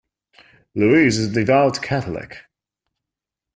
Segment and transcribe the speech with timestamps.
[0.73, 2.39] Louise is a devout Catholic.